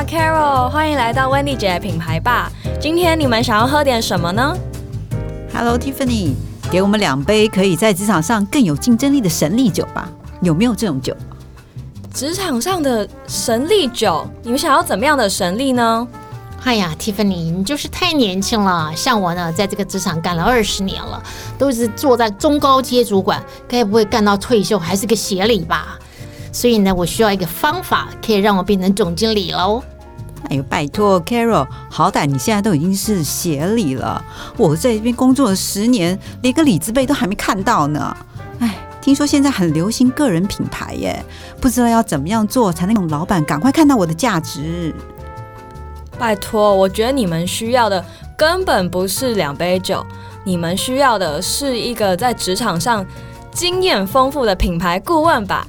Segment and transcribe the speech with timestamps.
[0.00, 2.50] 哇，Carol，欢迎来到温蒂姐品牌吧。
[2.80, 4.56] 今天你们想要喝点什么呢
[5.52, 6.32] ？Hello Tiffany，
[6.70, 10.08] 给我们两杯可以在职场上更有竞争力的神力酒吧。
[10.40, 11.14] 有没有这种酒？
[12.14, 16.08] 职场上的神力酒，你们想要怎么样的神力呢？
[16.64, 18.90] 哎呀，Tiffany，你就是太年轻了。
[18.96, 21.22] 像我呢，在这个职场干了二十年了，
[21.58, 25.98] 都是坐在中高阶主管，该不会干到退休还是个协理吧？
[26.52, 29.82] 所以呢，我需要一个方法，可以让我变成总经理喽。
[30.48, 34.24] 哎呦，拜托，Carol，好歹你现在都已经是协理了，
[34.56, 38.16] 我在这边工作了十年，连个李字辈都还没看到呢。
[38.58, 41.24] 哎，听说现在很流行个人品牌耶，
[41.60, 44.94] 不知道要怎么样做才能让老板赶快看到我的价值。
[46.18, 48.04] 拜托，我觉得你们需要的
[48.36, 50.04] 根本不是两杯酒，
[50.44, 53.06] 你们需要的是一个在职场上
[53.52, 55.66] 经验丰富的品牌顾问吧。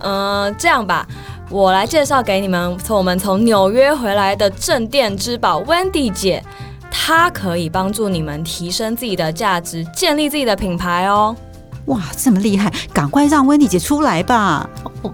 [0.00, 1.06] 嗯，这样吧，
[1.48, 6.42] 我来介绍给你们，从我们从纽约回来的镇店之宝 Wendy 姐，
[6.90, 11.36] 她可以帮助你们提升自己的价值，建立自己的品牌哦。
[11.84, 14.68] 哇，这么厉害，赶快让 Wendy 姐出来吧。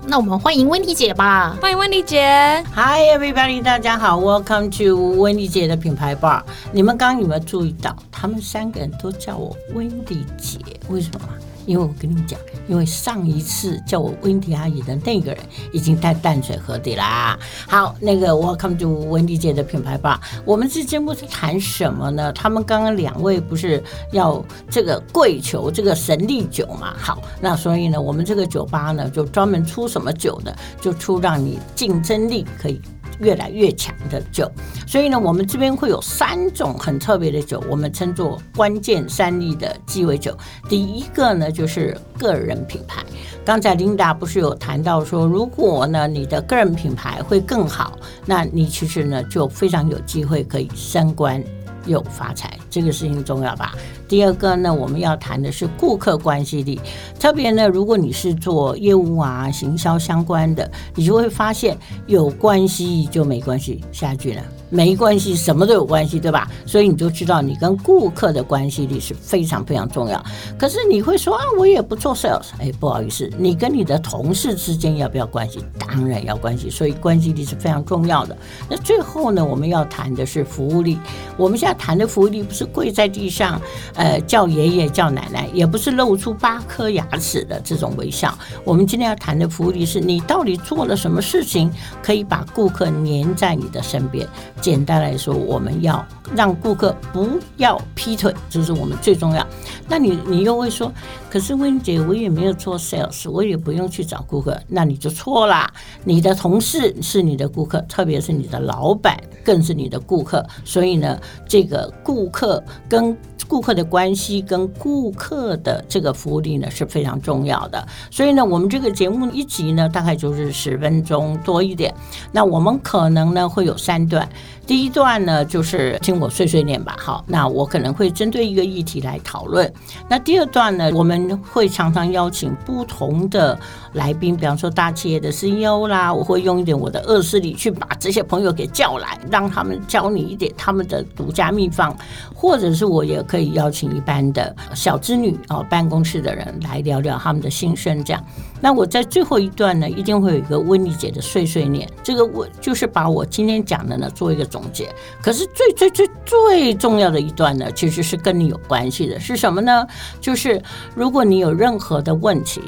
[0.07, 2.64] 那我们欢迎 Wendy 姐吧，欢迎 Wendy 姐。
[2.75, 6.41] Hi everybody，大家好，Welcome to Wendy 姐的品牌 bar。
[6.73, 11.29] 你们刚刚有没有注意到，他们三个人都叫我 Wendy 姐，为什么？
[11.67, 15.41] 因为我跟你讲，因为上一次叫我温迪阿姨的那个人
[15.73, 17.39] 已经在淡水河底啦。
[17.67, 20.21] 好，那个 Welcome to 温迪姐的品牌吧。
[20.45, 22.33] 我们这节目是谈什么呢？
[22.33, 23.83] 他们刚刚两位不是
[24.13, 26.95] 要这个跪求这个神力酒嘛？
[26.99, 30.53] 好，那所以呢，我们这个酒吧呢，就专门出什么酒呢？
[30.81, 32.81] 就出让你竞争力可以。
[33.21, 34.51] 越来越强的酒，
[34.87, 40.37] 所以呢，我们这边会有三种很特别的酒，我们称作关键三力的鸡尾酒。
[40.69, 43.03] 第一个呢，就是个人品牌。
[43.45, 51.42] 刚才琳达不是有谈到说，如果呢你的个人品牌会更好，那你其实呢就非常有机会可以升官。
[51.87, 53.75] 又发财，这个事情重要吧？
[54.09, 56.81] 第二个呢，我们要谈的是顾客关系力。
[57.19, 61.77] 特别呢，如果你是做业务啊、行销相关的，你就会发现
[62.07, 63.83] 有关系就没关系。
[63.92, 64.42] 下一句呢？
[64.73, 66.51] 没关系，什么都有关系，对吧？
[66.65, 70.25] 所以你就知道你跟顾客的关系力是非常非常重要。
[70.59, 75.63] 可是你会说啊，我也不做 sales，哎，不好意思，你跟你的同事之间要不要关系？
[75.79, 78.35] 当然要关系，所以关系力是非常重要的。
[78.67, 80.99] 那最后呢，我们要谈的是服务力。
[81.37, 83.61] 我们现在谈的服务力不是跪在地上，
[83.95, 88.33] 呃，叫爷爷叫奶奶，也不是露出八颗牙齿的这种微笑。
[88.65, 91.71] 我们今天要谈的服务力是你到底做了什么事情，
[92.03, 94.27] 可以把顾客黏在你的身边。
[94.62, 96.02] 简单来说，我们要
[96.36, 99.45] 让顾客不要劈腿，这是我们最重要。
[99.89, 100.90] 那你你又会说，
[101.28, 105.70] 可是温姐，我也没有做 sales，我也不用去找顾客，那你就错啦。
[106.05, 110.46] 你的同事是你的顾客，特别是你的老板更是你的顾客。
[110.64, 113.14] 所以呢，这个顾客跟
[113.52, 117.86] 顾客的关系跟顾客的这个服务力呢是非常重要的。
[118.11, 121.95] 所以呢，我们这个节目一集呢大概就是十分钟多一点。
[122.33, 124.27] 那我们可能呢会有三段。
[124.67, 126.96] 第一段呢，就是听我碎碎念吧。
[126.98, 129.70] 好，那我可能会针对一个议题来讨论。
[130.08, 133.58] 那第二段呢，我们会常常邀请不同的
[133.93, 141.94] 来宾，比方说大企业的 CEO 啦，我会用一点我的恶势力去把这些朋友给叫来，让他们教你一点他们的独家秘方，
[142.32, 148.25] 或者是我也可以邀请一般的小织女啊，办公室的人来聊聊他们的心声，这样。
[148.61, 154.88] 那我在最后一段呢，一定会有一个温妮姐的碎碎念，这个我就是把我今天讲的呢做一个总结。
[155.20, 159.85] 可是最最最最重要的一段呢，其实是跟你有关系的，是什么呢？
[160.20, 160.62] 就是
[160.94, 162.61] 如果你有任何的问题，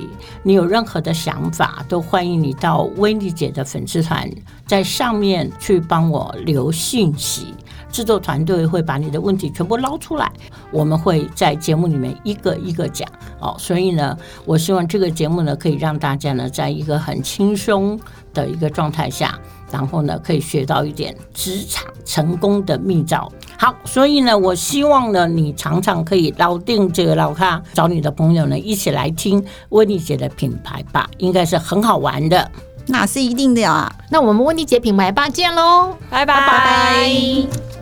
[0.42, 4.28] 你有任何的想法，都欢迎你到温妮姐的粉丝团，
[4.66, 7.54] 在上面去帮我留信息。
[7.94, 10.28] 制作团队会把你的问题全部捞出来，
[10.72, 13.54] 我们会在节目里面一个一个讲哦。
[13.56, 17.98] 所以呢，我希望这个节目呢，可以让大家呢，在一个很轻松
[18.32, 19.38] 的一个状态下，
[19.70, 23.30] 然后呢，可以学到一点职场成功的秘招。
[23.56, 32.50] 好，所以呢，我希望呢，你常常可以老定这个老咖，找你的朋友呢，一起来听温妮姐的品牌吧，应该是很好玩的。
[32.86, 33.90] 那是一定的啊。
[34.10, 37.73] 那我们温妮姐品牌吧见喽，拜拜。